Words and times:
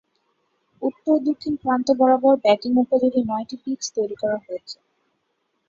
উত্তর/দক্ষিণ 0.81 1.53
প্রান্ত 1.63 1.87
বরাবর 1.99 2.33
ব্যাটিং 2.43 2.71
উপযোগী 2.77 3.21
নয়টি 3.29 3.55
পীচ 3.63 3.81
তৈরী 3.95 4.15
করা 4.21 4.37
হয়েছে। 4.39 4.77